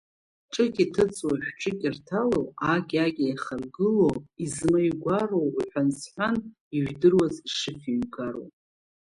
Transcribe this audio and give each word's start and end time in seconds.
Ҿык 0.53 0.75
иҭыҵуа 0.83 1.33
шә-ҿык 1.45 1.79
ирҭало, 1.85 2.41
аки-аки 2.73 3.25
еихаргыло, 3.27 4.11
изма 4.43 4.79
игәароу 4.87 5.47
уҳәан-сҳәан 5.57 6.35
ижәдыруаз 6.75 7.35
ишыфҩгароу. 7.49 8.47